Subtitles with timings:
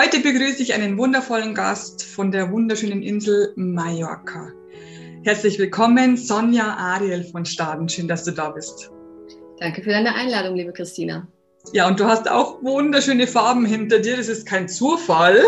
[0.00, 4.52] Heute begrüße ich einen wundervollen Gast von der wunderschönen Insel Mallorca.
[5.24, 7.88] Herzlich willkommen, Sonja Ariel von Staden.
[7.88, 8.92] Schön, dass du da bist.
[9.58, 11.26] Danke für deine Einladung, liebe Christina.
[11.72, 14.16] Ja, und du hast auch wunderschöne Farben hinter dir.
[14.16, 15.42] Das ist kein Zufall,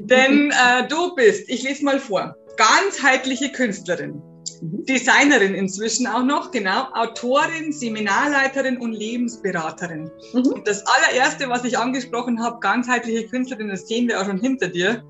[0.00, 0.50] denn
[0.80, 4.20] äh, du bist, ich lese mal vor, ganzheitliche Künstlerin,
[4.72, 4.84] mhm.
[4.86, 10.10] Designerin inzwischen auch noch, genau, Autorin, Seminarleiterin und Lebensberaterin.
[10.32, 10.46] Mhm.
[10.46, 14.68] Und das allererste, was ich angesprochen habe, ganzheitliche Künstlerin, das sehen wir auch schon hinter
[14.68, 15.02] dir.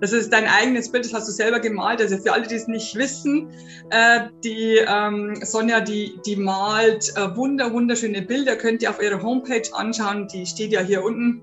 [0.00, 2.00] Das ist dein eigenes Bild, das hast du selber gemalt.
[2.00, 3.50] Also für alle, die es nicht wissen,
[3.90, 9.20] äh, die ähm, Sonja, die, die malt äh, wunder, wunderschöne Bilder, könnt ihr auf ihrer
[9.22, 10.28] Homepage anschauen.
[10.28, 11.42] Die steht ja hier unten.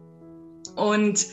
[0.75, 1.27] Und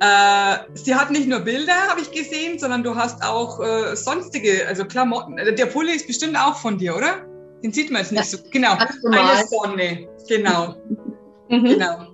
[0.00, 4.66] äh, sie hat nicht nur Bilder, habe ich gesehen, sondern du hast auch äh, sonstige,
[4.66, 5.38] also Klamotten.
[5.38, 7.24] Äh, der Pulli ist bestimmt auch von dir, oder?
[7.62, 8.38] Den sieht man jetzt nicht ja, so.
[8.50, 8.72] Genau.
[8.72, 10.08] Eine Sonne.
[10.28, 10.74] Genau.
[11.50, 11.64] Mhm.
[11.64, 12.06] Genau.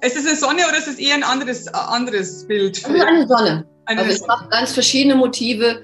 [0.00, 2.82] Ist es eine Sonne oder ist es eher ein anderes, äh, anderes Bild?
[2.82, 3.68] Also eine Sonne.
[3.84, 5.82] Eine also ich mache ganz verschiedene Motive.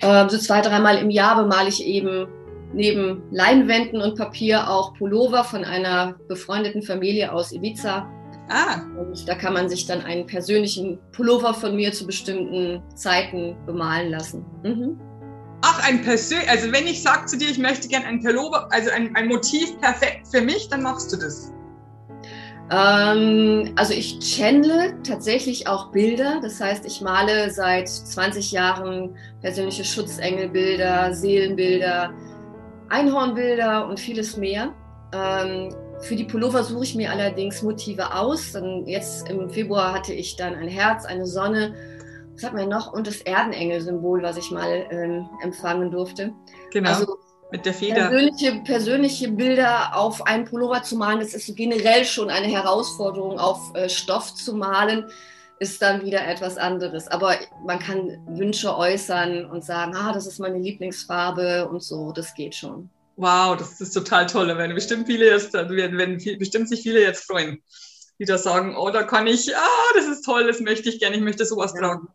[0.00, 2.26] Äh, so zwei, dreimal im Jahr bemale ich eben
[2.72, 8.10] neben Leinwänden und Papier auch Pullover von einer befreundeten Familie aus Ibiza.
[8.48, 8.80] Ah.
[8.98, 14.10] Und da kann man sich dann einen persönlichen Pullover von mir zu bestimmten Zeiten bemalen
[14.10, 14.44] lassen.
[14.62, 15.00] Mhm.
[15.62, 18.90] Ach, ein persönlich, also wenn ich sage zu dir, ich möchte gerne ein Pullover, also
[18.90, 21.52] ein, ein Motiv perfekt für mich, dann machst du das.
[22.70, 26.40] Ähm, also ich channele tatsächlich auch Bilder.
[26.42, 32.12] Das heißt, ich male seit 20 Jahren persönliche Schutzengelbilder, Seelenbilder,
[32.88, 34.72] Einhornbilder und vieles mehr.
[35.12, 38.52] Ähm, für die Pullover suche ich mir allerdings Motive aus.
[38.52, 41.74] Dann jetzt im Februar hatte ich dann ein Herz, eine Sonne.
[42.34, 42.92] Was hat man noch?
[42.92, 46.32] Und das Erdenengel-Symbol, was ich mal ähm, empfangen durfte.
[46.72, 46.90] Genau.
[46.90, 47.16] Also
[47.50, 48.08] mit der Feder.
[48.08, 53.38] Persönliche, persönliche Bilder auf einen Pullover zu malen, das ist generell schon eine Herausforderung.
[53.38, 55.06] Auf äh, Stoff zu malen,
[55.58, 57.08] ist dann wieder etwas anderes.
[57.08, 62.34] Aber man kann Wünsche äußern und sagen, ah, das ist meine Lieblingsfarbe und so, das
[62.34, 62.90] geht schon.
[63.16, 64.48] Wow, das ist total toll.
[64.48, 67.62] Da werden bestimmt viele jetzt, werden, werden bestimmt sich viele jetzt freuen,
[68.18, 71.16] die da sagen, oh, da kann ich, ah, das ist toll, das möchte ich gerne,
[71.16, 71.80] ich möchte sowas ja.
[71.80, 72.08] tragen.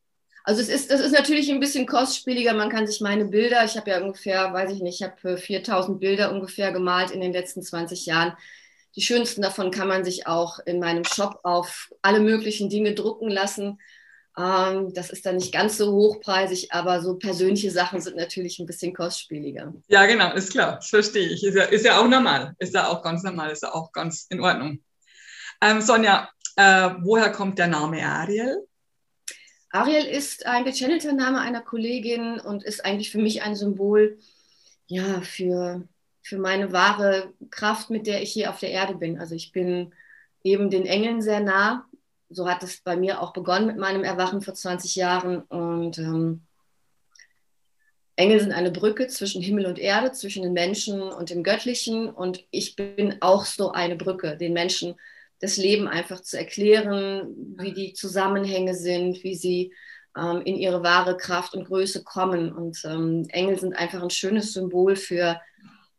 [0.44, 2.53] Also es ist, das ist natürlich ein bisschen kostspieliger.
[2.53, 6.00] Man kann sich meine Bilder, ich habe ja ungefähr, weiß ich nicht, ich habe 4000
[6.00, 8.35] Bilder ungefähr gemalt in den letzten 20 Jahren.
[8.95, 13.29] Die schönsten davon kann man sich auch in meinem Shop auf alle möglichen Dinge drucken
[13.29, 13.79] lassen.
[14.37, 18.65] Ähm, das ist dann nicht ganz so hochpreisig, aber so persönliche Sachen sind natürlich ein
[18.65, 19.73] bisschen kostspieliger.
[19.87, 21.43] Ja, genau, ist klar, das verstehe ich.
[21.43, 24.27] Ist ja, ist ja auch normal, ist ja auch ganz normal, ist ja auch ganz
[24.29, 24.81] in Ordnung.
[25.61, 28.65] Ähm, Sonja, äh, woher kommt der Name Ariel?
[29.71, 34.17] Ariel ist ein gechannelter Name einer Kollegin und ist eigentlich für mich ein Symbol
[34.91, 35.87] ja, für,
[36.21, 39.17] für meine wahre Kraft, mit der ich hier auf der Erde bin.
[39.17, 39.93] Also ich bin
[40.43, 41.85] eben den Engeln sehr nah.
[42.31, 45.41] So hat es bei mir auch begonnen mit meinem Erwachen vor 20 Jahren.
[45.41, 46.41] Und ähm,
[48.15, 52.09] Engel sind eine Brücke zwischen Himmel und Erde, zwischen den Menschen und dem Göttlichen.
[52.09, 54.95] Und ich bin auch so eine Brücke, den Menschen
[55.39, 59.73] das Leben einfach zu erklären, wie die Zusammenhänge sind, wie sie
[60.15, 62.51] ähm, in ihre wahre Kraft und Größe kommen.
[62.51, 65.41] Und ähm, Engel sind einfach ein schönes Symbol für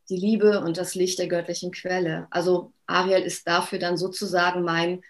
[0.09, 2.29] die Liebe und das Licht der göttlichen Quelle.
[2.31, 5.03] Also Ariel ist dafür dann sozusagen mein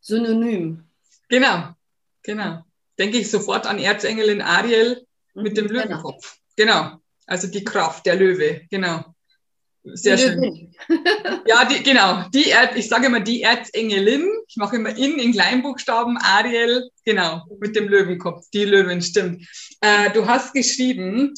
[0.00, 0.84] Synonym.
[1.28, 1.74] Genau,
[2.22, 2.64] genau.
[2.98, 5.82] Denke ich sofort an Erzengelin Ariel mit dem genau.
[5.82, 6.36] Löwenkopf.
[6.56, 7.00] Genau.
[7.26, 9.04] Also die Kraft der Löwe, genau.
[9.82, 10.74] Sehr schön.
[11.46, 12.28] ja, die, genau.
[12.34, 14.28] Die Erd, ich sage immer die Erzengelin.
[14.46, 16.18] Ich mache immer in in Kleinbuchstaben.
[16.18, 18.44] Ariel, genau, mit dem Löwenkopf.
[18.52, 19.46] Die Löwen, stimmt.
[19.80, 21.32] Äh, du hast geschrieben,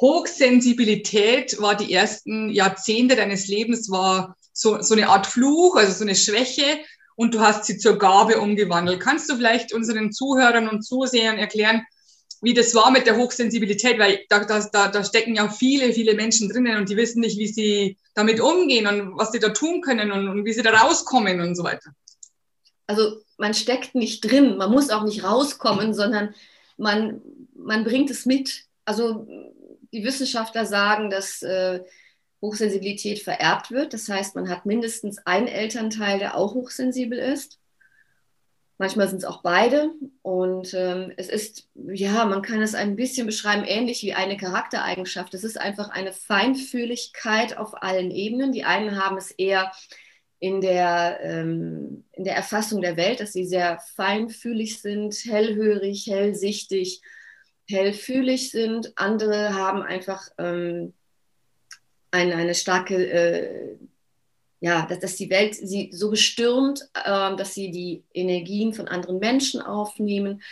[0.00, 6.04] Hochsensibilität war die ersten Jahrzehnte deines Lebens, war so, so eine Art Fluch, also so
[6.04, 6.80] eine Schwäche.
[7.16, 9.00] Und du hast sie zur Gabe umgewandelt.
[9.00, 11.84] Kannst du vielleicht unseren Zuhörern und Zusehern erklären,
[12.42, 16.48] wie das war mit der Hochsensibilität, weil da, da, da stecken ja viele, viele Menschen
[16.48, 20.12] drinnen und die wissen nicht, wie sie damit umgehen und was sie da tun können
[20.12, 21.90] und, und wie sie da rauskommen und so weiter.
[22.86, 26.34] Also man steckt nicht drin, man muss auch nicht rauskommen, sondern
[26.76, 27.22] man,
[27.54, 28.64] man bringt es mit.
[28.84, 29.26] Also
[29.92, 31.80] die Wissenschaftler sagen, dass äh,
[32.44, 33.94] Hochsensibilität vererbt wird.
[33.94, 37.58] Das heißt, man hat mindestens einen Elternteil, der auch hochsensibel ist.
[38.76, 39.92] Manchmal sind es auch beide.
[40.20, 45.32] Und ähm, es ist, ja, man kann es ein bisschen beschreiben, ähnlich wie eine Charaktereigenschaft.
[45.32, 48.52] Es ist einfach eine Feinfühligkeit auf allen Ebenen.
[48.52, 49.72] Die einen haben es eher
[50.38, 57.00] in der, ähm, in der Erfassung der Welt, dass sie sehr feinfühlig sind, hellhörig, hellsichtig,
[57.66, 58.92] hellfühlig sind.
[58.98, 60.92] Andere haben einfach ähm,
[62.14, 63.76] eine, eine starke äh,
[64.64, 69.18] ja, dass, dass die Welt sie so bestürmt, äh, dass sie die Energien von anderen
[69.18, 70.42] Menschen aufnehmen.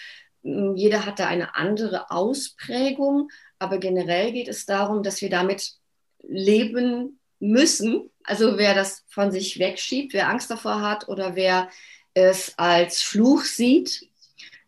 [0.42, 5.76] Hm, jeder hat da eine andere Ausprägung, aber generell geht es darum, dass wir damit
[6.22, 8.10] leben müssen.
[8.22, 11.70] Also wer das von sich wegschiebt, wer Angst davor hat oder wer
[12.12, 14.10] es als Fluch sieht,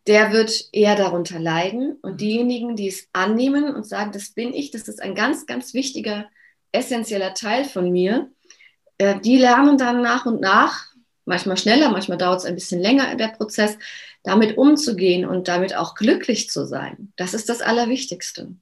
[0.07, 1.99] der wird eher darunter leiden.
[2.01, 5.75] Und diejenigen, die es annehmen und sagen, das bin ich, das ist ein ganz, ganz
[5.75, 6.31] wichtiger,
[6.75, 8.31] essentieller Teil von mir,
[8.99, 10.89] äh, die lernen dann nach und nach,
[11.25, 13.79] manchmal schneller, manchmal dauert es ein bisschen länger der Prozess,
[14.23, 17.13] damit umzugehen und damit auch glücklich zu sein.
[17.17, 18.55] Das ist das Allerwichtigste.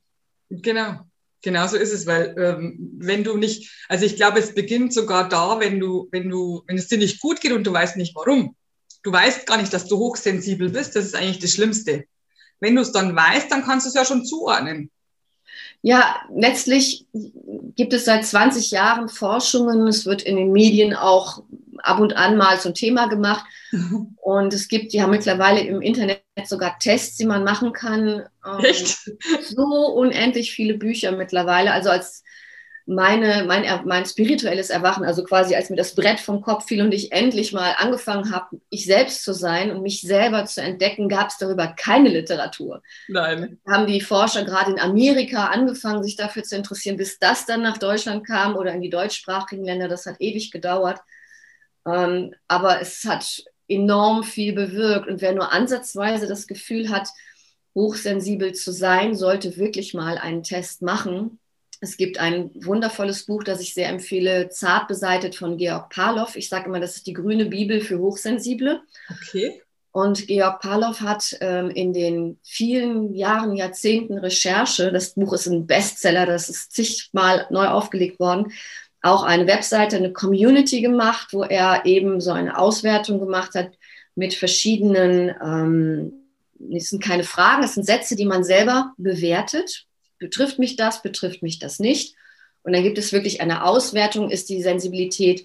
[0.50, 1.00] Genau.
[1.44, 5.29] Genau so ist es, weil ähm, wenn du nicht, also ich glaube, es beginnt sogar
[5.29, 8.14] da, wenn du, wenn du, wenn es dir nicht gut geht und du weißt nicht
[8.14, 8.55] warum.
[9.03, 10.94] Du weißt gar nicht, dass du hochsensibel bist.
[10.94, 12.05] Das ist eigentlich das Schlimmste.
[12.61, 14.91] Wenn du es dann weißt, dann kannst du es ja schon zuordnen.
[15.82, 19.88] Ja, letztlich gibt es seit 20 Jahren Forschungen.
[19.88, 21.43] Es wird in den Medien auch
[21.79, 23.44] ab und an mal zum Thema gemacht.
[24.23, 28.25] Und es gibt, die haben mittlerweile im Internet sogar Tests, die man machen kann.
[28.46, 29.11] Ähm, Echt?
[29.43, 29.64] So
[29.96, 31.73] unendlich viele Bücher mittlerweile.
[31.73, 32.23] Also als
[32.87, 36.93] meine, mein, mein spirituelles Erwachen, also quasi als mir das Brett vom Kopf fiel und
[36.93, 41.29] ich endlich mal angefangen habe, ich selbst zu sein und mich selber zu entdecken, gab
[41.29, 42.82] es darüber keine Literatur.
[43.08, 43.61] Nein.
[43.69, 47.79] Haben die Forscher gerade in Amerika angefangen, sich dafür zu interessieren, bis das dann nach
[47.79, 49.88] Deutschland kam oder in die deutschsprachigen Länder.
[49.88, 51.00] Das hat ewig gedauert.
[51.87, 55.08] Ähm, aber es hat enorm viel bewirkt.
[55.08, 57.08] Und wer nur ansatzweise das Gefühl hat,
[57.75, 61.38] hochsensibel zu sein, sollte wirklich mal einen Test machen
[61.82, 66.29] es gibt ein wundervolles Buch, das ich sehr empfehle, Zart beseitet von Georg Palow.
[66.37, 68.82] Ich sage immer, das ist die grüne Bibel für Hochsensible.
[69.11, 69.61] Okay.
[69.90, 75.67] Und Georg Palow hat ähm, in den vielen Jahren, Jahrzehnten Recherche, das Buch ist ein
[75.67, 78.52] Bestseller, das ist zigmal neu aufgelegt worden,
[79.02, 83.73] auch eine Webseite, eine Community gemacht, wo er eben so eine Auswertung gemacht hat
[84.14, 86.12] mit verschiedenen, ähm,
[86.73, 89.88] es sind keine Fragen, es sind Sätze, die man selber bewertet
[90.22, 92.14] betrifft mich das, betrifft mich das nicht.
[92.62, 95.44] Und dann gibt es wirklich eine Auswertung, ist die Sensibilität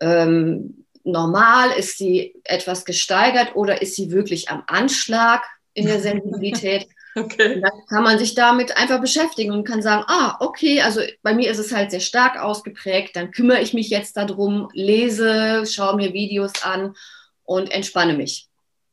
[0.00, 5.42] ähm, normal, ist sie etwas gesteigert oder ist sie wirklich am Anschlag
[5.74, 6.86] in der Sensibilität?
[7.14, 7.56] Okay.
[7.56, 11.34] Und dann kann man sich damit einfach beschäftigen und kann sagen, ah, okay, also bei
[11.34, 15.96] mir ist es halt sehr stark ausgeprägt, dann kümmere ich mich jetzt darum, lese, schaue
[15.96, 16.94] mir Videos an
[17.42, 18.46] und entspanne mich.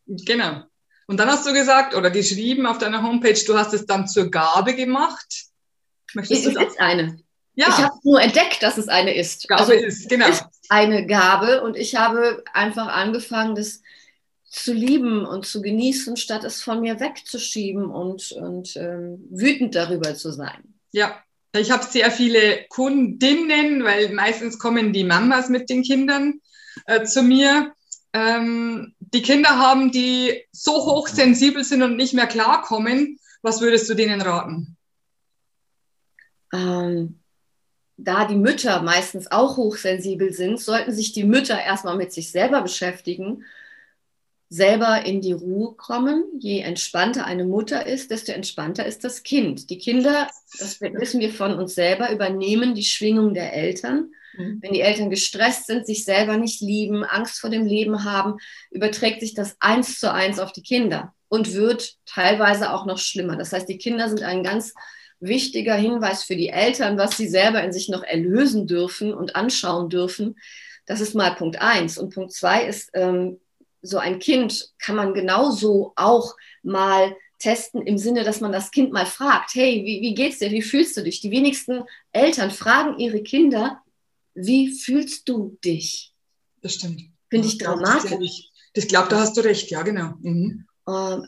[0.08, 0.64] Genau.
[1.08, 4.32] Und dann hast du gesagt oder geschrieben auf deiner Homepage, du hast es dann zur
[4.32, 5.46] Gabe gemacht.
[6.14, 7.20] Möchtest es ist eine.
[7.54, 7.68] Ja.
[7.70, 9.48] Ich habe nur entdeckt, dass es eine ist.
[9.48, 10.28] Gabe also, ist, genau.
[10.28, 13.82] Ist eine Gabe und ich habe einfach angefangen, das
[14.50, 20.16] zu lieben und zu genießen, statt es von mir wegzuschieben und, und ähm, wütend darüber
[20.16, 20.76] zu sein.
[20.92, 21.22] Ja,
[21.54, 26.40] ich habe sehr viele Kundinnen, weil meistens kommen die Mamas mit den Kindern
[26.86, 27.74] äh, zu mir
[28.14, 33.94] ähm, die Kinder haben, die so hochsensibel sind und nicht mehr klarkommen, was würdest du
[33.94, 34.76] denen raten?
[36.54, 37.20] Ähm,
[37.98, 42.62] da die Mütter meistens auch hochsensibel sind, sollten sich die Mütter erstmal mit sich selber
[42.62, 43.44] beschäftigen,
[44.50, 46.24] selber in die Ruhe kommen.
[46.40, 49.70] Je entspannter eine Mutter ist, desto entspannter ist das Kind.
[49.70, 50.28] Die Kinder,
[50.60, 54.60] das wissen wir von uns selber, übernehmen die Schwingung der Eltern Mhm.
[54.62, 58.38] Wenn die Eltern gestresst sind, sich selber nicht lieben, Angst vor dem Leben haben,
[58.72, 63.36] überträgt sich das eins zu eins auf die Kinder und wird teilweise auch noch schlimmer.
[63.36, 64.74] Das heißt, die Kinder sind ein ganz
[65.20, 69.90] wichtiger Hinweis für die Eltern, was sie selber in sich noch erlösen dürfen und anschauen
[69.90, 70.36] dürfen.
[70.86, 71.98] Das ist mal Punkt eins.
[71.98, 73.40] Und Punkt zwei ist, ähm,
[73.82, 78.92] so ein Kind kann man genauso auch mal testen im Sinne, dass man das Kind
[78.92, 81.22] mal fragt, hey, wie, wie geht's dir, wie fühlst du dich?
[81.22, 83.82] Die wenigsten Eltern fragen ihre Kinder,
[84.36, 86.14] wie fühlst du dich?
[86.62, 87.02] Das stimmt.
[87.30, 88.52] Finde ich dramatisch.
[88.74, 90.14] Ich glaube, da hast du recht, ja, genau.
[90.22, 90.66] Mhm.
[90.88, 91.24] Uh,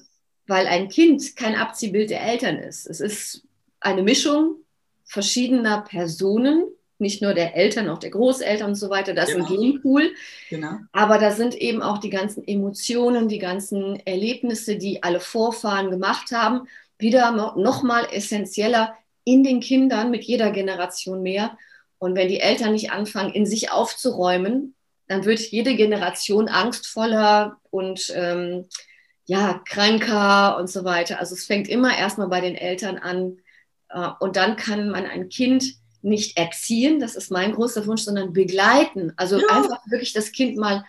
[0.45, 2.85] weil ein Kind kein Abziehbild der Eltern ist.
[2.85, 3.43] Es ist
[3.79, 4.57] eine Mischung
[5.05, 6.65] verschiedener Personen,
[6.99, 9.13] nicht nur der Eltern, auch der Großeltern und so weiter.
[9.13, 9.45] Das genau.
[9.45, 10.11] ist ein Genpool.
[10.49, 10.77] Genau.
[10.91, 16.31] Aber da sind eben auch die ganzen Emotionen, die ganzen Erlebnisse, die alle Vorfahren gemacht
[16.31, 21.57] haben, wieder nochmal essentieller in den Kindern mit jeder Generation mehr.
[21.99, 24.75] Und wenn die Eltern nicht anfangen, in sich aufzuräumen,
[25.07, 28.65] dann wird jede Generation angstvoller und ähm,
[29.25, 31.19] ja, kranker und so weiter.
[31.19, 33.37] Also es fängt immer erstmal bei den Eltern an.
[33.89, 38.33] Äh, und dann kann man ein Kind nicht erziehen, das ist mein großer Wunsch, sondern
[38.33, 39.13] begleiten.
[39.17, 39.47] Also ja.
[39.49, 40.85] einfach wirklich das Kind mal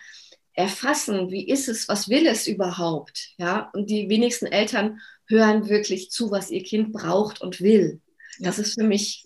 [0.53, 3.29] erfassen, wie ist es, was will es überhaupt?
[3.37, 8.01] Ja, und die wenigsten Eltern hören wirklich zu, was ihr Kind braucht und will.
[8.39, 9.25] Das ist für mich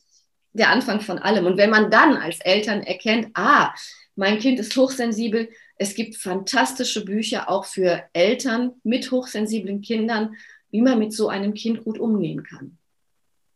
[0.54, 1.46] der Anfang von allem.
[1.46, 3.74] Und wenn man dann als Eltern erkennt, ah,
[4.16, 5.50] mein Kind ist hochsensibel.
[5.76, 10.36] Es gibt fantastische Bücher auch für Eltern mit hochsensiblen Kindern,
[10.70, 12.78] wie man mit so einem Kind gut umgehen kann.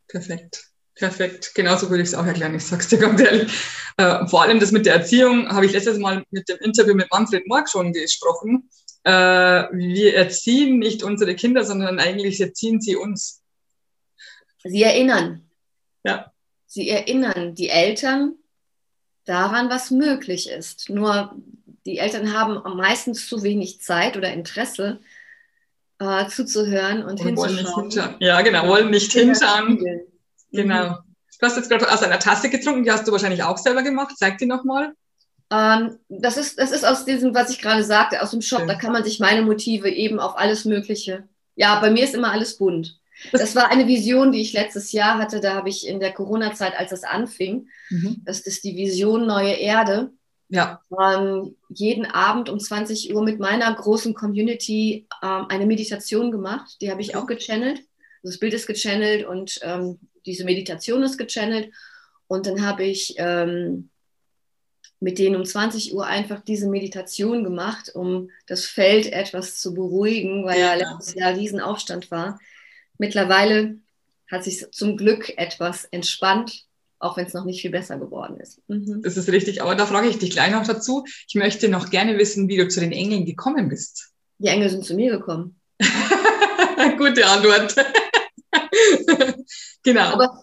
[0.08, 0.64] Perfekt.
[0.98, 3.52] Perfekt, genauso würde ich es auch erklären, ich sag's dir ganz ehrlich.
[3.98, 7.08] Äh, vor allem das mit der Erziehung habe ich letztes Mal mit dem Interview mit
[7.12, 8.68] Manfred Morg schon gesprochen.
[9.04, 13.42] Äh, wir erziehen nicht unsere Kinder, sondern eigentlich erziehen sie uns.
[14.64, 15.48] Sie erinnern.
[16.04, 16.32] Ja.
[16.68, 18.34] Sie erinnern die Eltern
[19.24, 20.90] daran, was möglich ist.
[20.90, 21.34] Nur
[21.86, 25.00] die Eltern haben meistens zu wenig Zeit oder Interesse
[25.98, 28.16] äh, zuzuhören und, und hinzuschauen.
[28.20, 29.10] Ja, genau, wollen nicht.
[30.52, 30.90] Genau.
[30.90, 30.96] Mhm.
[31.40, 34.14] Du hast jetzt gerade aus einer Tasse getrunken, die hast du wahrscheinlich auch selber gemacht.
[34.16, 34.92] Zeig die nochmal.
[35.50, 38.60] Ähm, das, ist, das ist aus diesem, was ich gerade sagte, aus dem Shop.
[38.60, 38.68] Schön.
[38.68, 41.28] Da kann man sich meine Motive eben auf alles Mögliche.
[41.54, 42.97] Ja, bei mir ist immer alles bunt.
[43.32, 45.40] Das war eine Vision, die ich letztes Jahr hatte.
[45.40, 48.22] Da habe ich in der Corona-Zeit, als das anfing, mhm.
[48.24, 50.10] das ist die Vision Neue Erde.
[50.48, 50.80] Ja.
[50.98, 56.76] Ähm, jeden Abend um 20 Uhr mit meiner großen Community ähm, eine Meditation gemacht.
[56.80, 57.82] Die habe ich auch gechannelt.
[58.22, 61.72] Das Bild ist gechannelt und ähm, diese Meditation ist gechannelt.
[62.28, 63.90] Und dann habe ich ähm,
[65.00, 70.44] mit denen um 20 Uhr einfach diese Meditation gemacht, um das Feld etwas zu beruhigen,
[70.44, 72.38] weil ja, ja letztes Jahr Riesenaufstand war.
[72.98, 73.78] Mittlerweile
[74.30, 76.64] hat sich zum Glück etwas entspannt,
[76.98, 78.60] auch wenn es noch nicht viel besser geworden ist.
[78.68, 79.02] Mhm.
[79.02, 81.04] Das ist richtig, aber da frage ich dich gleich noch dazu.
[81.28, 84.10] Ich möchte noch gerne wissen, wie du zu den Engeln gekommen bist.
[84.38, 85.60] Die Engel sind zu mir gekommen.
[86.98, 87.74] Gute Antwort.
[89.82, 90.12] genau.
[90.12, 90.42] Aber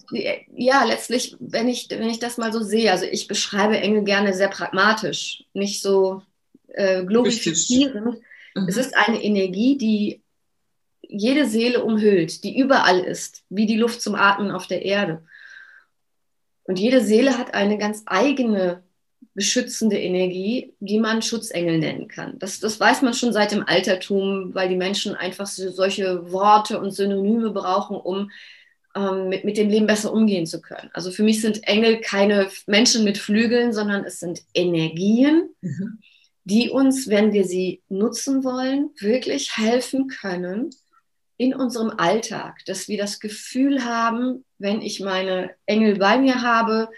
[0.55, 4.33] ja, letztlich, wenn ich, wenn ich das mal so sehe, also ich beschreibe Engel gerne
[4.33, 6.21] sehr pragmatisch, nicht so
[6.69, 8.21] äh, glorifizierend.
[8.55, 8.67] Mhm.
[8.67, 10.21] Es ist eine Energie, die
[11.09, 15.23] jede Seele umhüllt, die überall ist, wie die Luft zum Atmen auf der Erde.
[16.63, 18.83] Und jede Seele hat eine ganz eigene
[19.35, 22.39] beschützende Energie, die man Schutzengel nennen kann.
[22.39, 26.79] Das, das weiß man schon seit dem Altertum, weil die Menschen einfach so, solche Worte
[26.79, 28.31] und Synonyme brauchen, um
[28.95, 30.89] ähm, mit, mit dem Leben besser umgehen zu können.
[30.93, 35.99] Also für mich sind Engel keine Menschen mit Flügeln, sondern es sind Energien, mhm.
[36.45, 40.69] die uns, wenn wir sie nutzen wollen, wirklich helfen können
[41.37, 46.89] in unserem Alltag, dass wir das Gefühl haben, wenn ich meine Engel bei mir habe,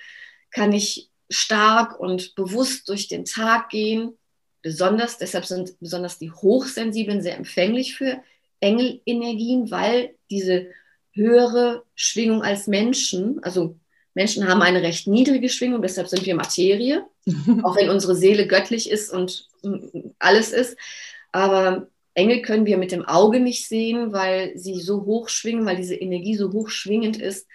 [0.52, 4.18] kann ich stark und bewusst durch den Tag gehen.
[4.62, 8.22] Besonders, deshalb sind besonders die Hochsensiblen sehr empfänglich für
[8.60, 10.68] Engelenergien, weil diese
[11.14, 13.76] höhere Schwingung als Menschen, also
[14.14, 17.06] Menschen haben eine recht niedrige Schwingung, deshalb sind wir Materie,
[17.64, 19.48] auch wenn unsere Seele göttlich ist und
[20.20, 20.78] alles ist.
[21.32, 25.76] Aber Engel können wir mit dem Auge nicht sehen, weil sie so hoch schwingen, weil
[25.76, 27.48] diese Energie so hoch schwingend ist,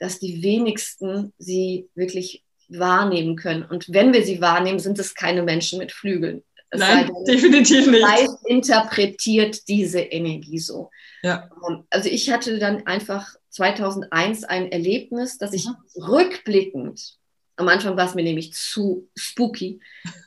[0.00, 3.62] dass die wenigsten sie wirklich wahrnehmen können.
[3.62, 6.42] Und wenn wir sie wahrnehmen, sind es keine Menschen mit Flügeln.
[6.70, 8.02] Es Nein, denn, definitiv nicht.
[8.02, 10.90] Geist interpretiert diese Energie so.
[11.22, 11.48] Ja.
[11.90, 16.02] Also ich hatte dann einfach 2001 ein Erlebnis, dass ich mhm.
[16.02, 17.18] rückblickend,
[17.54, 19.78] am Anfang war es mir nämlich zu spooky,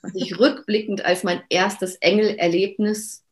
[0.02, 3.25] dass ich rückblickend als mein erstes Engelerlebnis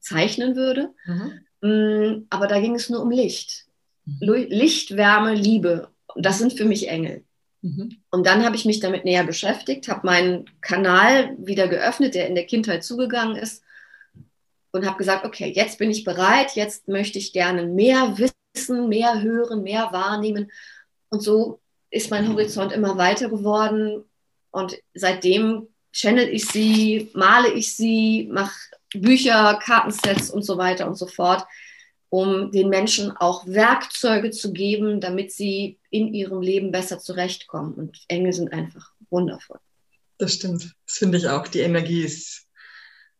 [0.00, 0.90] bezeichnen würde.
[1.06, 1.40] Mhm.
[1.60, 3.66] Mm, aber da ging es nur um Licht.
[4.06, 4.46] Mhm.
[4.48, 5.88] Licht, Wärme, Liebe.
[6.14, 7.24] Und das sind für mich Engel.
[7.62, 7.98] Mhm.
[8.10, 12.34] Und dann habe ich mich damit näher beschäftigt, habe meinen Kanal wieder geöffnet, der in
[12.34, 13.62] der Kindheit zugegangen ist,
[14.72, 19.20] und habe gesagt, okay, jetzt bin ich bereit, jetzt möchte ich gerne mehr wissen, mehr
[19.20, 20.50] hören, mehr wahrnehmen.
[21.08, 24.04] Und so ist mein Horizont immer weiter geworden.
[24.52, 28.54] Und seitdem channel ich sie, male ich sie, mache
[28.94, 31.46] Bücher, Kartensets und so weiter und so fort
[32.10, 37.74] um den Menschen auch Werkzeuge zu geben, damit sie in ihrem Leben besser zurechtkommen.
[37.74, 39.60] Und Engel sind einfach wundervoll.
[40.18, 40.74] Das stimmt.
[40.86, 41.46] Das finde ich auch.
[41.46, 42.48] Die Energie ist,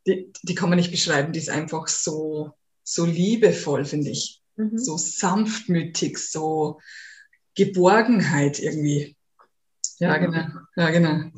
[0.06, 1.32] die, die kann man nicht beschreiben.
[1.32, 4.42] Die ist einfach so, so liebevoll, finde ich.
[4.56, 4.76] Mhm.
[4.76, 6.80] So sanftmütig, so
[7.54, 9.16] Geborgenheit irgendwie.
[10.00, 10.44] Ja, genau.
[10.76, 11.30] Ja, genau.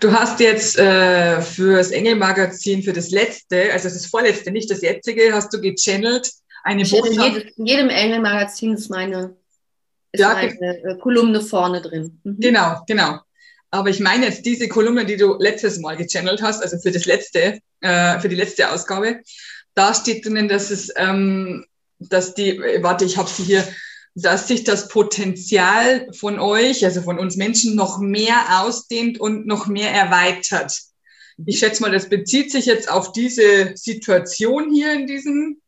[0.00, 4.82] Du hast jetzt äh, für das Engelmagazin, für das letzte, also das vorletzte, nicht das
[4.82, 6.30] jetzige, hast du gechannelt
[6.64, 7.46] eine Botschaft.
[7.56, 9.36] In jedem Engelmagazin ist meine,
[10.12, 12.20] ist ja, meine äh, Kolumne vorne drin.
[12.24, 12.40] Mhm.
[12.40, 13.20] Genau, genau.
[13.70, 17.06] Aber ich meine jetzt diese Kolumne, die du letztes Mal gechannelt hast, also für das
[17.06, 19.20] letzte, äh, für die letzte Ausgabe,
[19.74, 21.64] da steht drinnen, dass es, ähm,
[21.98, 23.64] dass die, warte, ich habe sie hier,
[24.14, 29.66] dass sich das Potenzial von euch, also von uns Menschen, noch mehr ausdehnt und noch
[29.66, 30.72] mehr erweitert.
[31.46, 35.60] Ich schätze mal, das bezieht sich jetzt auf diese Situation hier in diesem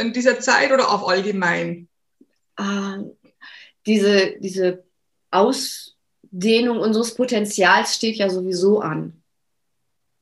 [0.00, 1.88] in dieser Zeit oder auf allgemein?
[2.56, 2.98] Ah,
[3.86, 4.84] diese, diese
[5.30, 9.22] Ausdehnung unseres Potenzials steht ja sowieso an.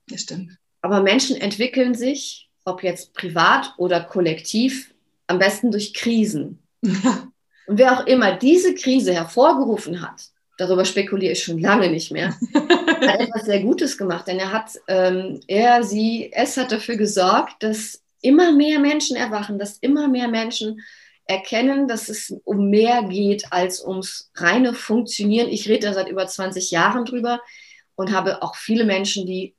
[0.08, 0.58] Das stimmt.
[0.80, 4.94] Aber Menschen entwickeln sich, ob jetzt privat oder kollektiv,
[5.26, 6.62] am besten durch Krisen.
[7.66, 10.28] Und wer auch immer diese Krise hervorgerufen hat,
[10.58, 14.26] darüber spekuliere ich schon lange nicht mehr, hat etwas sehr Gutes gemacht.
[14.26, 19.58] Denn er hat, ähm, er, sie, es hat dafür gesorgt, dass immer mehr Menschen erwachen,
[19.58, 20.80] dass immer mehr Menschen
[21.26, 25.48] erkennen, dass es um mehr geht als ums reine Funktionieren.
[25.48, 27.40] Ich rede da seit über 20 Jahren drüber
[27.94, 29.54] und habe auch viele Menschen, die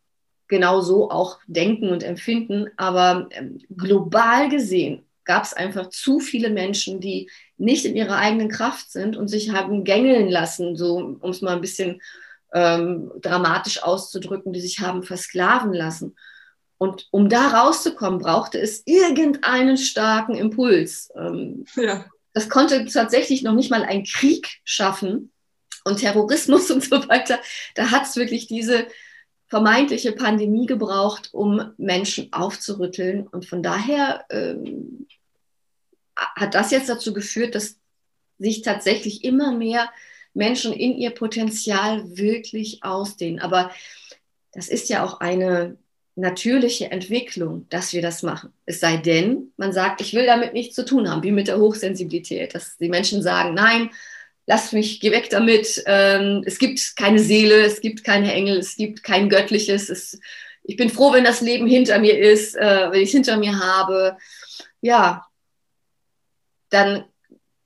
[0.48, 2.70] genau so auch denken und empfinden.
[2.78, 7.30] Aber ähm, global gesehen gab es einfach zu viele Menschen, die
[7.64, 11.56] nicht in ihrer eigenen Kraft sind und sich haben gängeln lassen, so um es mal
[11.56, 12.02] ein bisschen
[12.54, 16.16] ähm, dramatisch auszudrücken, die sich haben versklaven lassen.
[16.78, 21.10] Und um da rauszukommen, brauchte es irgendeinen starken Impuls.
[21.16, 22.06] Ähm, ja.
[22.34, 25.32] Das konnte tatsächlich noch nicht mal ein Krieg schaffen
[25.86, 27.40] und Terrorismus und so weiter.
[27.76, 28.88] Da hat es wirklich diese
[29.48, 33.28] vermeintliche Pandemie gebraucht, um Menschen aufzurütteln.
[33.28, 35.08] Und von daher ähm,
[36.16, 37.78] hat das jetzt dazu geführt, dass
[38.40, 39.90] sich tatsächlich immer mehr
[40.34, 43.40] Menschen in ihr Potenzial wirklich ausdehnen.
[43.40, 43.72] Aber
[44.52, 45.78] das ist ja auch eine
[46.16, 48.54] natürliche Entwicklung, dass wir das machen.
[48.66, 51.58] Es sei denn, man sagt, ich will damit nichts zu tun haben, wie mit der
[51.58, 53.90] Hochsensibilität, dass die Menschen sagen, nein,
[54.46, 58.76] lass mich, geh weg damit, ähm, es gibt keine Seele, es gibt keine Engel, es
[58.76, 60.20] gibt kein Göttliches, es,
[60.64, 63.60] ich bin froh, wenn das Leben hinter mir ist, äh, wenn ich es hinter mir
[63.60, 64.18] habe.
[64.82, 65.26] Ja,
[66.74, 67.06] dann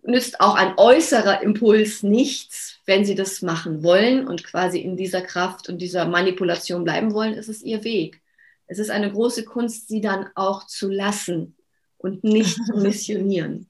[0.04, 5.22] nützt auch ein äußerer Impuls nichts, wenn sie das machen wollen und quasi in dieser
[5.22, 8.22] Kraft und dieser Manipulation bleiben wollen, ist es ihr Weg
[8.68, 11.56] es ist eine große Kunst, sie dann auch zu lassen
[11.98, 13.70] und nicht zu missionieren.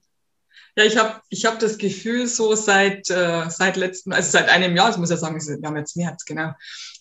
[0.75, 4.75] Ja, ich habe ich hab das Gefühl, so seit, äh, seit letzten, also seit einem
[4.75, 6.51] Jahr, das muss ja sagen, wir haben jetzt März, genau.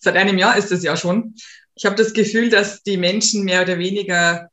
[0.00, 1.34] Seit einem Jahr ist es ja schon.
[1.74, 4.50] Ich habe das Gefühl, dass die Menschen mehr oder weniger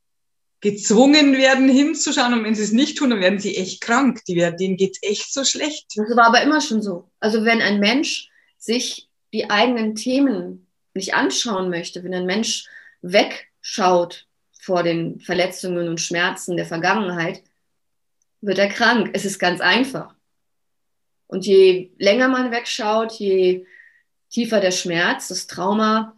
[0.64, 4.24] gezwungen werden hinzuschauen und wenn sie es nicht tun, dann werden sie echt krank.
[4.24, 5.86] Die werden, denen geht es echt so schlecht.
[5.94, 7.10] Das war aber immer schon so.
[7.20, 12.66] Also wenn ein Mensch sich die eigenen Themen nicht anschauen möchte, wenn ein Mensch
[13.02, 14.26] wegschaut
[14.58, 17.42] vor den Verletzungen und Schmerzen der Vergangenheit,
[18.40, 19.10] wird er krank.
[19.12, 20.14] Es ist ganz einfach.
[21.26, 23.66] Und je länger man wegschaut, je
[24.30, 26.16] tiefer der Schmerz, das Trauma,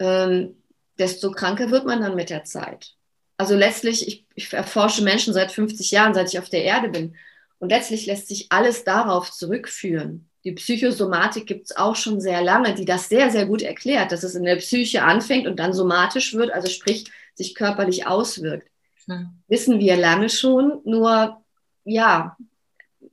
[0.00, 0.56] ähm,
[0.98, 2.96] desto kranker wird man dann mit der Zeit.
[3.36, 7.16] Also letztlich, ich, ich erforsche Menschen seit 50 Jahren, seit ich auf der Erde bin.
[7.58, 10.28] Und letztlich lässt sich alles darauf zurückführen.
[10.44, 14.22] Die Psychosomatik gibt es auch schon sehr lange, die das sehr, sehr gut erklärt, dass
[14.22, 18.68] es in der Psyche anfängt und dann somatisch wird, also sprich sich körperlich auswirkt.
[19.06, 19.32] Ja.
[19.48, 21.42] Wissen wir lange schon, nur
[21.84, 22.36] ja,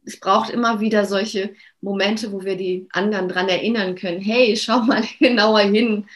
[0.05, 4.81] es braucht immer wieder solche Momente, wo wir die anderen daran erinnern können, hey, schau
[4.81, 6.07] mal genauer hin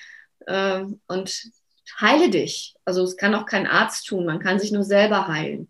[0.45, 1.51] äh, und
[1.99, 2.75] heile dich.
[2.85, 5.69] Also es kann auch kein Arzt tun, man kann sich nur selber heilen.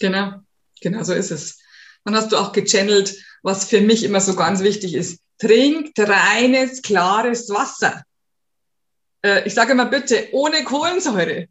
[0.00, 0.40] Genau,
[0.80, 1.58] genau so ist es.
[2.04, 5.20] Dann hast du auch gechannelt, was für mich immer so ganz wichtig ist.
[5.38, 8.04] Trinkt reines, klares Wasser.
[9.24, 11.48] Äh, ich sage immer bitte, ohne Kohlensäure,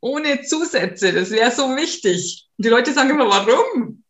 [0.00, 1.12] ohne Zusätze.
[1.12, 2.48] Das wäre so wichtig.
[2.56, 4.04] Und die Leute sagen immer, warum?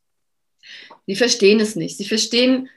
[1.06, 1.96] Die verstehen es nicht.
[1.96, 2.68] Sie verstehen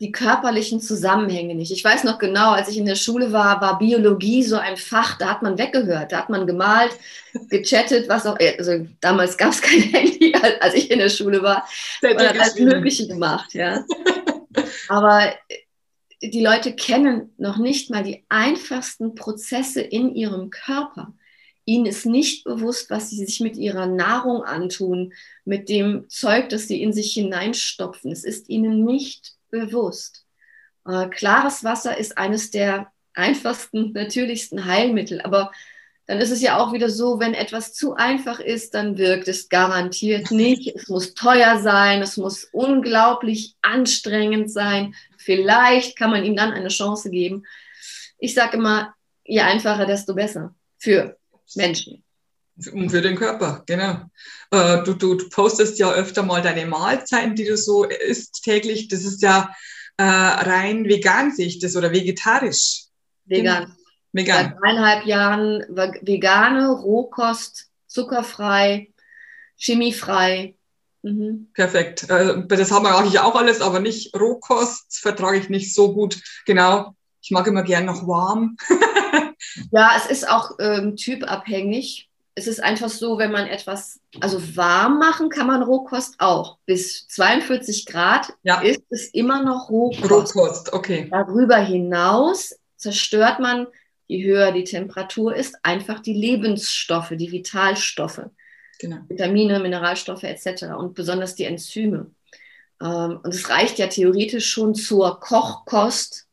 [0.00, 1.70] die körperlichen Zusammenhänge nicht.
[1.70, 5.18] Ich weiß noch genau, als ich in der Schule war, war Biologie so ein Fach,
[5.18, 6.90] da hat man weggehört, da hat man gemalt,
[7.48, 11.66] gechattet, was auch, also damals gab es kein Handy, als ich in der Schule war,
[12.02, 13.84] man hat alles Mögliche gemacht, ja.
[14.88, 15.32] Aber
[16.22, 21.14] die Leute kennen noch nicht mal die einfachsten Prozesse in ihrem Körper.
[21.66, 26.68] Ihnen ist nicht bewusst, was sie sich mit ihrer Nahrung antun, mit dem Zeug, das
[26.68, 28.12] sie in sich hineinstopfen.
[28.12, 30.24] Es ist ihnen nicht bewusst.
[30.86, 35.20] Äh, klares Wasser ist eines der einfachsten, natürlichsten Heilmittel.
[35.20, 35.52] Aber
[36.06, 39.48] dann ist es ja auch wieder so, wenn etwas zu einfach ist, dann wirkt es
[39.48, 40.74] garantiert nicht.
[40.74, 44.94] Es muss teuer sein, es muss unglaublich anstrengend sein.
[45.16, 47.44] Vielleicht kann man ihm dann eine Chance geben.
[48.18, 51.16] Ich sage immer, je einfacher, desto besser für
[51.54, 52.02] Menschen.
[52.56, 54.02] Für den Körper, genau.
[54.52, 58.86] Äh, du, du, du, postest ja öfter mal deine Mahlzeiten, die du so isst täglich.
[58.86, 59.52] Das ist ja
[59.96, 62.84] äh, rein vegan, sehe ich das, oder vegetarisch.
[63.24, 63.64] Vegan.
[63.64, 63.76] Genau.
[64.12, 64.44] Vegan.
[64.44, 65.64] Seit dreieinhalb Jahren
[66.02, 68.92] vegane, Rohkost, zuckerfrei,
[69.56, 70.54] chemiefrei.
[71.02, 71.48] Mhm.
[71.54, 72.08] Perfekt.
[72.08, 76.22] Äh, das haben wir eigentlich auch alles, aber nicht Rohkost, vertrage ich nicht so gut.
[76.46, 76.94] Genau.
[77.20, 78.56] Ich mag immer gern noch warm.
[79.72, 84.98] ja, es ist auch ähm, typabhängig es ist einfach so, wenn man etwas, also warm
[84.98, 86.58] machen kann man Rohkost auch.
[86.66, 88.60] Bis 42 Grad ja.
[88.60, 90.34] ist es immer noch Rohkost.
[90.36, 91.08] Rohkost, okay.
[91.10, 93.68] Darüber hinaus zerstört man
[94.06, 98.26] je höher die Temperatur ist, einfach die Lebensstoffe, die Vitalstoffe,
[98.78, 98.98] genau.
[99.08, 100.74] Vitamine, Mineralstoffe etc.
[100.78, 102.10] und besonders die Enzyme.
[102.82, 106.23] Ähm, und es reicht ja theoretisch schon zur Kochkost.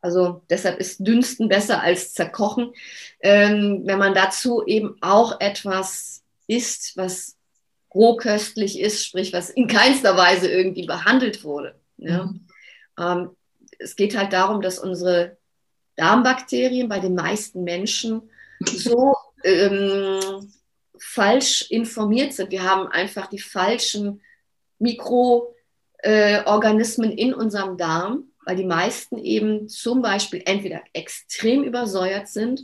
[0.00, 2.72] Also deshalb ist Dünsten besser als Zerkochen.
[3.20, 7.36] Ähm, wenn man dazu eben auch etwas isst, was
[7.94, 11.74] rohköstlich ist, sprich was in keinster Weise irgendwie behandelt wurde.
[11.96, 12.26] Ja.
[12.26, 12.46] Mhm.
[12.98, 13.30] Ähm,
[13.78, 15.36] es geht halt darum, dass unsere
[15.96, 18.30] Darmbakterien bei den meisten Menschen
[18.60, 20.52] so ähm,
[20.98, 22.50] falsch informiert sind.
[22.50, 24.22] Wir haben einfach die falschen
[24.78, 32.62] Mikroorganismen äh, in unserem Darm, weil die meisten eben zum Beispiel entweder extrem übersäuert sind,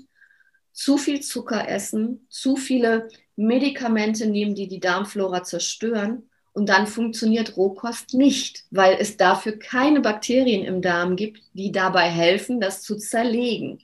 [0.73, 6.31] zu viel Zucker essen, zu viele Medikamente nehmen, die die Darmflora zerstören.
[6.55, 12.09] Und dann funktioniert Rohkost nicht, weil es dafür keine Bakterien im Darm gibt, die dabei
[12.09, 13.83] helfen, das zu zerlegen.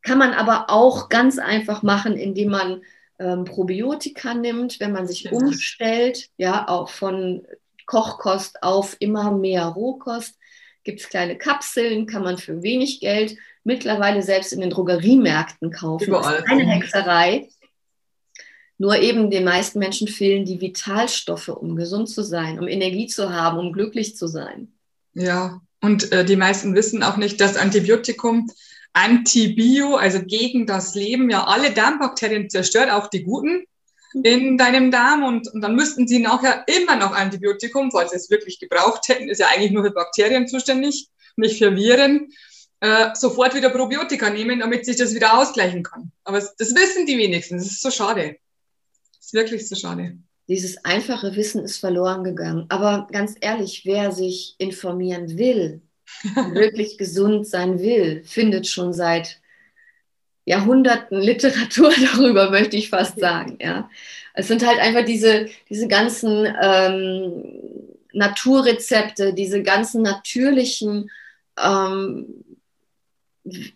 [0.00, 2.82] Kann man aber auch ganz einfach machen, indem man
[3.18, 7.46] ähm, Probiotika nimmt, wenn man sich umstellt, ja, auch von
[7.84, 10.38] Kochkost auf immer mehr Rohkost.
[10.88, 16.06] Gibt es kleine Kapseln, kann man für wenig Geld mittlerweile selbst in den Drogeriemärkten kaufen.
[16.06, 16.36] Überall.
[16.36, 17.48] Das ist keine Hexerei.
[18.78, 23.30] Nur eben den meisten Menschen fehlen die Vitalstoffe, um gesund zu sein, um Energie zu
[23.30, 24.72] haben, um glücklich zu sein.
[25.12, 28.50] Ja, und äh, die meisten wissen auch nicht, dass Antibiotikum
[28.94, 33.66] Antibio, also gegen das Leben, ja alle Darmbakterien zerstört, auch die guten
[34.22, 35.22] in deinem Darm.
[35.22, 39.28] Und, und dann müssten sie nachher immer noch Antibiotikum, falls sie es wirklich gebraucht hätten,
[39.28, 42.28] ist ja eigentlich nur für Bakterien zuständig, nicht für Viren,
[42.80, 46.12] äh, sofort wieder Probiotika nehmen, damit sich das wieder ausgleichen kann.
[46.24, 47.56] Aber das wissen die wenigsten.
[47.56, 48.36] Das ist so schade
[49.28, 50.16] ist wirklich so schade.
[50.48, 52.64] Dieses einfache Wissen ist verloren gegangen.
[52.70, 55.82] Aber ganz ehrlich, wer sich informieren will,
[56.52, 59.40] wirklich gesund sein will, findet schon seit
[60.48, 63.58] Jahrhunderten Literatur darüber, möchte ich fast sagen.
[63.60, 63.90] Ja.
[64.34, 67.44] Es sind halt einfach diese, diese ganzen ähm,
[68.12, 71.10] Naturrezepte, diese ganzen natürlichen,
[71.62, 72.44] ähm,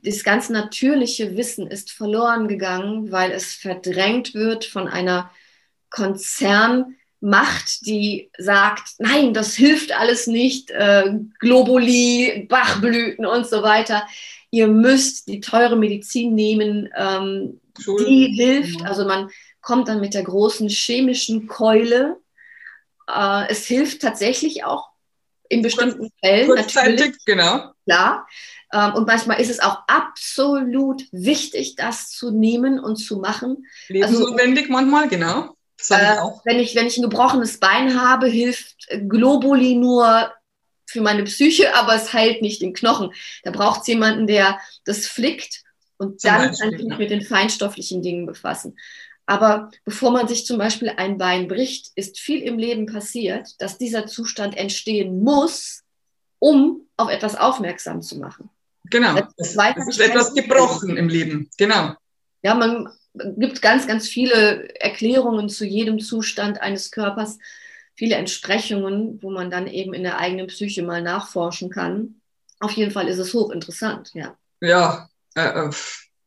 [0.04, 5.30] das ganze natürliche Wissen ist verloren gegangen, weil es verdrängt wird von einer
[5.90, 14.06] Konzernmacht, die sagt, nein, das hilft alles nicht, äh, Globuli, Bachblüten und so weiter.
[14.54, 18.84] Ihr müsst die teure Medizin nehmen, ähm, die hilft.
[18.84, 19.30] Also man
[19.62, 22.18] kommt dann mit der großen chemischen Keule.
[23.08, 24.90] Äh, es hilft tatsächlich auch
[25.48, 26.48] in bestimmten Kurz, Fällen.
[26.48, 27.72] Kurzzeitig, genau.
[27.86, 28.28] Klar.
[28.74, 33.66] Ähm, und manchmal ist es auch absolut wichtig, das zu nehmen und zu machen.
[33.88, 35.56] Lebensnotwendig also, manchmal, genau.
[35.88, 40.30] Äh, wenn, ich, wenn ich ein gebrochenes Bein habe, hilft Globuli nur
[40.92, 43.12] für meine Psyche, aber es heilt nicht den Knochen.
[43.42, 45.62] Da braucht es jemanden, der das flickt
[45.96, 48.76] und dann Beispiel, kann ich mich mit den feinstofflichen Dingen befassen.
[49.26, 53.78] Aber bevor man sich zum Beispiel ein Bein bricht, ist viel im Leben passiert, dass
[53.78, 55.82] dieser Zustand entstehen muss,
[56.38, 58.50] um auf etwas aufmerksam zu machen.
[58.90, 59.14] Genau.
[59.36, 61.48] Das, das ist etwas gebrochen im Leben.
[61.56, 61.94] Genau.
[62.42, 67.38] Ja, man, gibt ganz, ganz viele Erklärungen zu jedem Zustand eines Körpers,
[67.94, 72.20] viele Entsprechungen, wo man dann eben in der eigenen Psyche mal nachforschen kann.
[72.60, 74.36] Auf jeden Fall ist es hochinteressant, ja.
[74.60, 75.70] Ja, äh, äh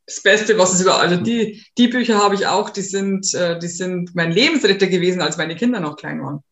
[0.08, 3.58] das Beste, was es über, also die, die Bücher habe ich auch, die sind, äh,
[3.58, 6.44] die sind mein Lebensretter gewesen, als meine Kinder noch klein waren.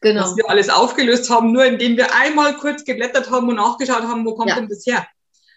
[0.00, 0.22] Genau.
[0.22, 4.24] Was wir alles aufgelöst haben, nur indem wir einmal kurz geblättert haben und nachgeschaut haben,
[4.24, 4.56] wo kommt ja.
[4.56, 5.06] denn das her?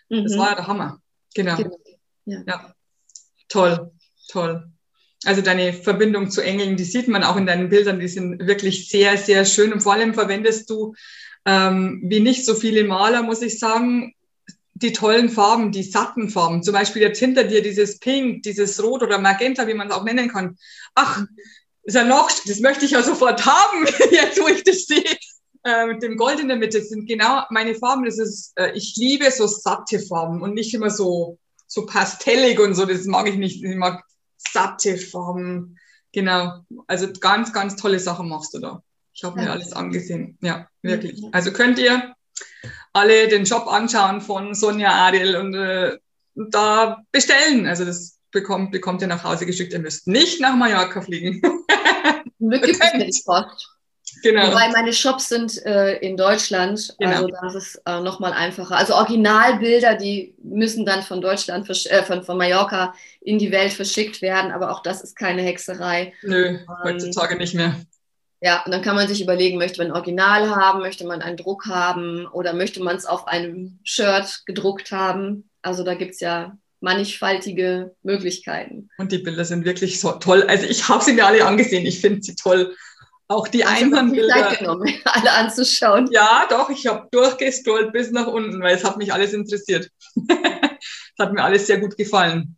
[0.10, 0.24] Mhm.
[0.24, 1.02] Das war ja der Hammer.
[1.34, 1.56] Genau.
[1.56, 1.80] genau.
[2.26, 2.44] Ja.
[2.46, 2.74] ja.
[3.48, 3.92] Toll.
[4.28, 4.70] Toll.
[5.26, 8.90] Also deine Verbindung zu Engeln, die sieht man auch in deinen Bildern, die sind wirklich
[8.90, 9.74] sehr, sehr schön.
[9.74, 10.94] Und vor allem verwendest du,
[11.46, 14.14] ähm, wie nicht so viele Maler, muss ich sagen,
[14.76, 16.62] die tollen Farben, die satten Farben.
[16.62, 20.04] Zum Beispiel jetzt hinter dir dieses Pink, dieses Rot oder Magenta, wie man es auch
[20.04, 20.58] nennen kann.
[20.96, 21.24] Ach,
[21.84, 25.04] ist ja noch, das möchte ich ja sofort haben, jetzt wo ich das sehe.
[25.64, 28.06] Äh, mit dem Gold in der Mitte das sind genau meine Farben.
[28.06, 32.76] Das ist, äh, ich liebe so satte Farben und nicht immer so, so pastellig und
[32.76, 32.86] so.
[32.86, 33.64] Das mag ich nicht.
[33.64, 34.04] Ich mag
[34.38, 35.78] satte Formen.
[36.12, 36.66] Genau.
[36.88, 38.84] Also ganz, ganz tolle Sachen machst du da.
[39.14, 40.38] Ich habe mir alles angesehen.
[40.42, 41.24] Ja, wirklich.
[41.32, 42.16] Also könnt ihr
[42.94, 45.98] alle den Shop anschauen von Sonja Adel und äh,
[46.36, 47.66] da bestellen.
[47.66, 49.74] Also das bekommt, bekommt ihr nach Hause geschickt.
[49.74, 51.42] Ihr müsst nicht nach Mallorca fliegen.
[52.40, 53.75] Wirklich nicht Post.
[54.22, 54.48] Genau.
[54.48, 57.12] Wobei meine Shops sind äh, in Deutschland, genau.
[57.12, 58.76] also das ist äh, nochmal einfacher.
[58.76, 64.22] Also Originalbilder, die müssen dann von Deutschland, äh, von, von Mallorca in die Welt verschickt
[64.22, 66.14] werden, aber auch das ist keine Hexerei.
[66.24, 67.76] Nö, ähm, heutzutage nicht mehr.
[68.42, 71.38] Ja, und dann kann man sich überlegen, möchte man ein Original haben, möchte man einen
[71.38, 75.50] Druck haben oder möchte man es auf einem Shirt gedruckt haben.
[75.62, 78.90] Also da gibt es ja mannigfaltige Möglichkeiten.
[78.98, 80.44] Und die Bilder sind wirklich so toll.
[80.44, 81.86] Also ich habe sie mir alle angesehen.
[81.86, 82.76] Ich finde sie toll.
[83.28, 84.56] Auch die Einwandbilder.
[84.56, 86.10] genommen, alle anzuschauen.
[86.12, 89.90] Ja, doch, ich habe durchgestrollt bis nach unten, weil es hat mich alles interessiert.
[91.18, 92.58] Es hat mir alles sehr gut gefallen.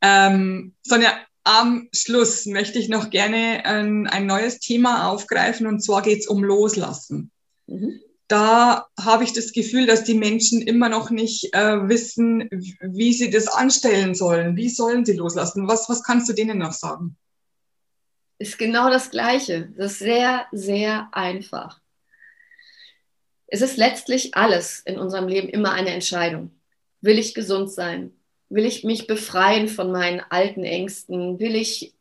[0.00, 6.02] Ähm, Sonja, am Schluss möchte ich noch gerne ein, ein neues Thema aufgreifen und zwar
[6.02, 7.32] geht es um Loslassen.
[7.66, 8.00] Mhm.
[8.28, 12.48] Da habe ich das Gefühl, dass die Menschen immer noch nicht äh, wissen,
[12.80, 14.54] wie sie das anstellen sollen.
[14.54, 15.66] Wie sollen sie loslassen?
[15.66, 17.16] Was, was kannst du denen noch sagen?
[18.38, 19.68] Ist genau das Gleiche.
[19.76, 21.80] Das ist sehr, sehr einfach.
[23.48, 26.52] Es ist letztlich alles in unserem Leben immer eine Entscheidung.
[27.00, 28.12] Will ich gesund sein?
[28.48, 31.38] Will ich mich befreien von meinen alten Ängsten?
[31.40, 31.94] Will ich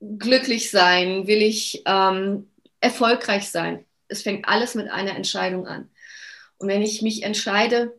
[0.00, 1.26] glücklich sein?
[1.26, 2.48] Will ich ähm,
[2.80, 3.84] erfolgreich sein?
[4.08, 5.90] Es fängt alles mit einer Entscheidung an.
[6.58, 7.92] Und wenn ich mich entscheide,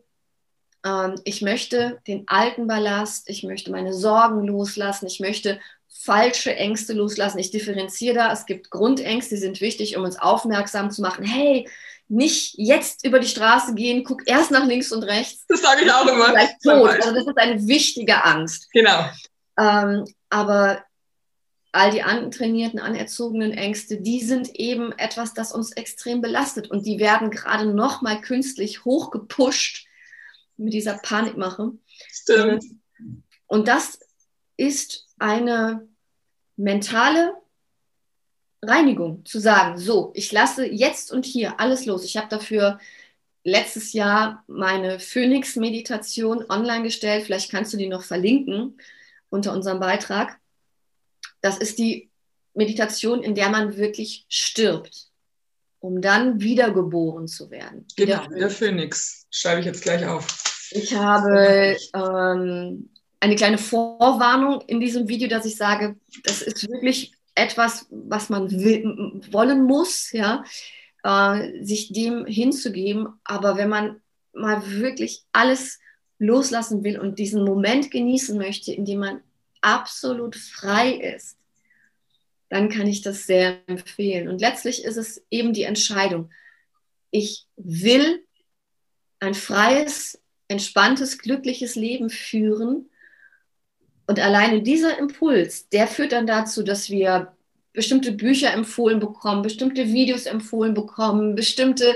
[0.84, 5.60] ähm, ich möchte den alten Ballast, ich möchte meine Sorgen loslassen, ich möchte
[5.96, 7.38] falsche Ängste loslassen.
[7.38, 8.32] Ich differenziere da.
[8.32, 11.24] Es gibt Grundängste, die sind wichtig, um uns aufmerksam zu machen.
[11.24, 11.68] Hey,
[12.08, 15.44] nicht jetzt über die Straße gehen, guck erst nach links und rechts.
[15.48, 16.26] Das sage ich auch immer.
[16.26, 16.90] Vielleicht tot.
[16.90, 18.68] Also das ist eine wichtige Angst.
[18.72, 19.06] Genau.
[19.58, 20.84] Ähm, aber
[21.72, 26.98] all die antrainierten, anerzogenen Ängste, die sind eben etwas, das uns extrem belastet und die
[26.98, 29.86] werden gerade noch mal künstlich hochgepusht
[30.56, 31.72] mit dieser Panikmache.
[32.12, 32.64] Stimmt.
[33.46, 33.98] Und das
[34.56, 35.88] ist eine
[36.56, 37.32] mentale
[38.62, 42.04] Reinigung, zu sagen, so, ich lasse jetzt und hier alles los.
[42.04, 42.78] Ich habe dafür
[43.42, 47.24] letztes Jahr meine Phoenix-Meditation online gestellt.
[47.24, 48.78] Vielleicht kannst du die noch verlinken
[49.30, 50.38] unter unserem Beitrag.
[51.40, 52.10] Das ist die
[52.54, 55.08] Meditation, in der man wirklich stirbt,
[55.80, 57.86] um dann wiedergeboren zu werden.
[57.96, 59.26] Genau, der Phönix.
[59.30, 60.26] Schreibe ich jetzt gleich auf.
[60.70, 62.90] Ich habe ähm,
[63.24, 68.50] eine kleine Vorwarnung in diesem Video, dass ich sage, das ist wirklich etwas, was man
[68.50, 70.44] will, wollen muss, ja,
[71.02, 73.08] äh, sich dem hinzugeben.
[73.24, 74.02] Aber wenn man
[74.34, 75.80] mal wirklich alles
[76.18, 79.22] loslassen will und diesen Moment genießen möchte, in dem man
[79.62, 81.38] absolut frei ist,
[82.50, 84.28] dann kann ich das sehr empfehlen.
[84.28, 86.30] Und letztlich ist es eben die Entscheidung.
[87.10, 88.22] Ich will
[89.18, 92.90] ein freies, entspanntes, glückliches Leben führen
[94.06, 97.32] und alleine dieser Impuls, der führt dann dazu, dass wir
[97.72, 101.94] bestimmte Bücher empfohlen bekommen, bestimmte Videos empfohlen bekommen, bestimmte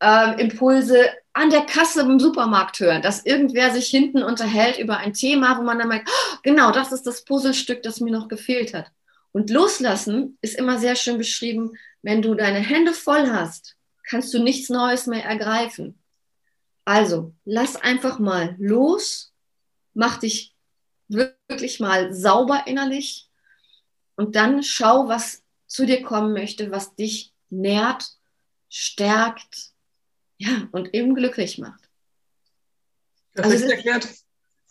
[0.00, 5.12] äh, Impulse an der Kasse im Supermarkt hören, dass irgendwer sich hinten unterhält über ein
[5.12, 8.74] Thema, wo man dann merkt, oh, genau, das ist das Puzzlestück, das mir noch gefehlt
[8.74, 8.90] hat.
[9.32, 14.42] Und loslassen ist immer sehr schön beschrieben, wenn du deine Hände voll hast, kannst du
[14.42, 15.98] nichts Neues mehr ergreifen.
[16.84, 19.32] Also, lass einfach mal los,
[19.94, 20.54] mach dich
[21.08, 23.28] wirklich mal sauber innerlich
[24.16, 28.04] und dann schau, was zu dir kommen möchte, was dich nährt,
[28.68, 29.70] stärkt,
[30.38, 31.88] ja, und eben glücklich macht.
[33.34, 34.08] Das also ist erklärt.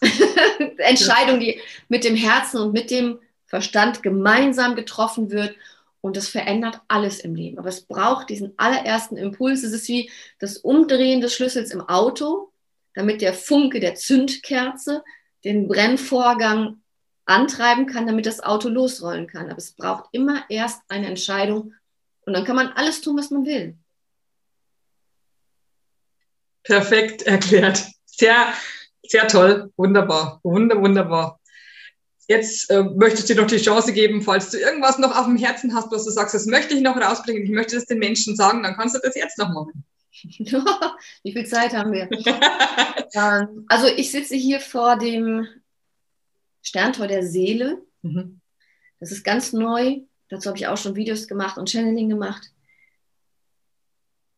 [0.78, 5.56] Entscheidung, die mit dem Herzen und mit dem Verstand gemeinsam getroffen wird
[6.02, 7.58] und das verändert alles im Leben.
[7.58, 9.64] Aber es braucht diesen allerersten Impuls.
[9.64, 12.52] Es ist wie das Umdrehen des Schlüssels im Auto,
[12.94, 15.04] damit der Funke der Zündkerze
[15.48, 16.82] den Brennvorgang
[17.26, 19.50] antreiben kann, damit das Auto losrollen kann.
[19.50, 21.74] Aber es braucht immer erst eine Entscheidung
[22.22, 23.78] und dann kann man alles tun, was man will.
[26.64, 27.86] Perfekt erklärt.
[28.06, 28.54] Sehr,
[29.04, 29.72] sehr toll.
[29.78, 30.42] Wunderbar.
[30.44, 31.40] Wunder, wunderbar.
[32.28, 35.38] Jetzt äh, möchte ich dir noch die Chance geben, falls du irgendwas noch auf dem
[35.38, 38.36] Herzen hast, was du sagst, das möchte ich noch rausbringen, ich möchte das den Menschen
[38.36, 39.86] sagen, dann kannst du das jetzt noch machen.
[41.24, 42.10] Wie viel Zeit haben wir?
[43.14, 45.48] Ähm, also ich sitze hier vor dem
[46.62, 47.82] Sterntor der Seele.
[48.02, 48.42] Mhm.
[49.00, 50.02] Das ist ganz neu.
[50.28, 52.52] Dazu habe ich auch schon Videos gemacht und Channeling gemacht.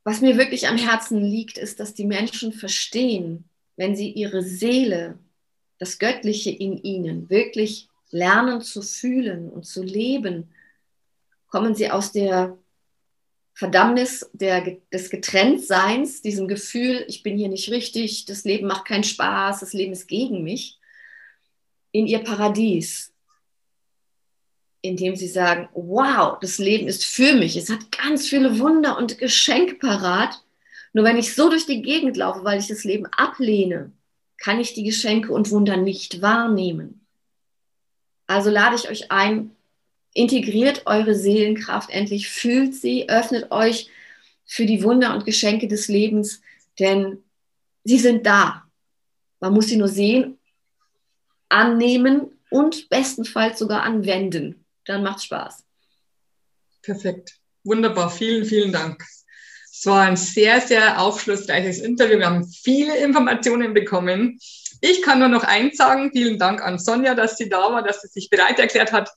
[0.04, 5.18] Was mir wirklich am Herzen liegt, ist, dass die Menschen verstehen, wenn sie ihre Seele,
[5.78, 10.52] das Göttliche in ihnen, wirklich lernen zu fühlen und zu leben,
[11.48, 12.58] kommen sie aus der
[13.60, 19.04] Verdammnis der, des Getrenntseins, diesem Gefühl, ich bin hier nicht richtig, das Leben macht keinen
[19.04, 20.80] Spaß, das Leben ist gegen mich,
[21.92, 23.14] in ihr Paradies,
[24.82, 29.18] indem sie sagen, wow, das Leben ist für mich, es hat ganz viele Wunder und
[29.18, 30.42] Geschenke parat.
[30.94, 33.92] Nur wenn ich so durch die Gegend laufe, weil ich das Leben ablehne,
[34.38, 37.06] kann ich die Geschenke und Wunder nicht wahrnehmen.
[38.26, 39.54] Also lade ich euch ein,
[40.14, 43.90] integriert eure Seelenkraft endlich, fühlt sie, öffnet euch
[44.46, 46.42] für die Wunder und Geschenke des Lebens,
[46.80, 47.24] denn
[47.84, 48.64] sie sind da.
[49.40, 50.40] Man muss sie nur sehen
[51.50, 54.66] annehmen und bestenfalls sogar anwenden.
[54.86, 55.64] Dann macht Spaß.
[56.82, 57.36] Perfekt.
[57.64, 58.10] Wunderbar.
[58.10, 59.04] Vielen, vielen Dank.
[59.72, 62.20] Es war ein sehr, sehr aufschlussreiches Interview.
[62.20, 64.40] Wir haben viele Informationen bekommen.
[64.82, 66.12] Ich kann nur noch eins sagen.
[66.12, 69.10] Vielen Dank an Sonja, dass sie da war, dass sie sich bereit erklärt hat,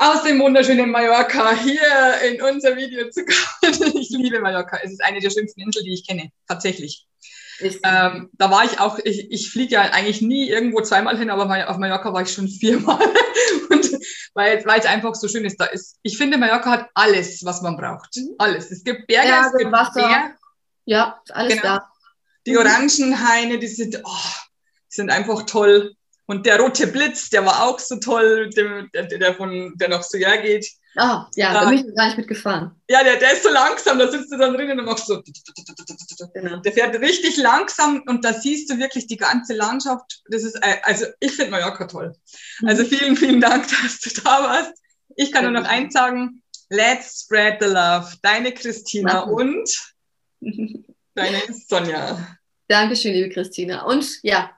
[0.00, 3.94] aus dem wunderschönen Mallorca hier in unser Video zu kommen.
[4.00, 4.78] Ich liebe Mallorca.
[4.82, 6.30] Es ist eine der schönsten Inseln, die ich kenne.
[6.48, 7.06] Tatsächlich.
[7.60, 11.68] Ähm, da war ich auch, ich, ich fliege ja eigentlich nie irgendwo zweimal hin, aber
[11.68, 12.98] auf Mallorca war ich schon viermal.
[13.70, 13.90] Und
[14.32, 15.60] weil, weil es einfach so schön ist.
[15.60, 15.98] Da ist.
[16.02, 18.16] Ich finde, Mallorca hat alles, was man braucht.
[18.16, 18.34] Mhm.
[18.38, 18.70] Alles.
[18.70, 20.08] Es gibt Berge, ja, es gibt Wasser.
[20.08, 20.34] Meer.
[20.86, 21.76] Ja, alles genau.
[21.76, 21.92] da.
[22.46, 24.28] Die Orangenhaine, die sind, oh,
[24.90, 25.94] die sind einfach toll.
[26.30, 30.16] Und der rote Blitz, der war auch so toll, der, der, von, der noch so
[30.16, 30.64] hergeht.
[30.94, 32.70] Ah, ja, da bin ich gar nicht mitgefahren.
[32.88, 35.20] Ja, der, der ist so langsam, da sitzt du dann drinnen und machst so.
[36.32, 36.58] Genau.
[36.58, 40.22] Der fährt richtig langsam und da siehst du wirklich die ganze Landschaft.
[40.28, 42.14] Das ist, äh, also ich finde Mallorca toll.
[42.60, 42.68] Mhm.
[42.68, 44.74] Also vielen, vielen Dank, dass du da warst.
[45.16, 46.44] Ich kann nur noch eins sagen.
[46.68, 48.06] Let's spread the love.
[48.22, 49.32] Deine Christina Machen.
[49.32, 49.70] und
[51.16, 52.36] deine Sonja.
[52.68, 53.82] Dankeschön, liebe Christina.
[53.82, 54.52] Und ja,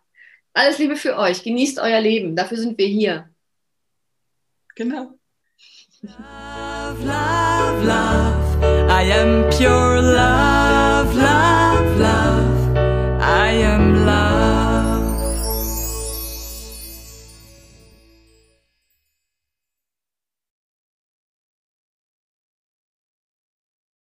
[0.55, 1.43] alles Liebe für euch.
[1.43, 2.37] Genießt euer Leben.
[2.37, 3.29] Dafür sind wir hier.
[4.75, 5.19] Genau.
[6.03, 8.89] Love, love, love.
[8.91, 12.77] I am pure love, love, love.
[13.21, 14.32] I am love.